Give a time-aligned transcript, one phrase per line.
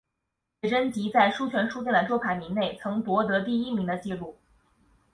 [0.63, 4.35] 写真集在书泉书店的周排名内曾夺得第一名的纪录。